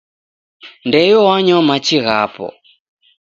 [0.87, 2.47] Ndeyo wanywa machi ghapo.